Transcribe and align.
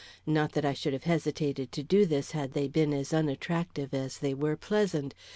Not 0.25 0.53
that 0.53 0.65
I 0.65 0.73
should 0.73 0.93
have 0.93 1.03
hesitated 1.03 1.71
to 1.73 1.83
do 1.83 2.07
this 2.07 2.31
had 2.31 2.53
they 2.53 2.67
been 2.67 2.91
as 2.91 3.13
unattractive 3.13 3.93
as 3.93 4.17
they 4.17 4.33
were 4.33 4.55
pleasant. 4.57 5.13